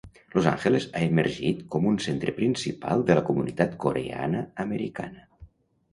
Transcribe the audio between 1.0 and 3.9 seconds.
emergit com un centre principal de la comunitat